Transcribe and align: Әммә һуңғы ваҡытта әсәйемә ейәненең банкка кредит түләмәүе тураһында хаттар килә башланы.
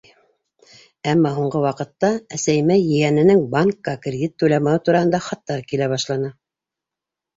Әммә 1.11 1.31
һуңғы 1.35 1.59
ваҡытта 1.65 2.09
әсәйемә 2.37 2.77
ейәненең 2.79 3.45
банкка 3.53 3.95
кредит 4.07 4.35
түләмәүе 4.45 4.83
тураһында 4.89 5.21
хаттар 5.27 5.65
килә 5.73 5.91
башланы. 5.97 6.33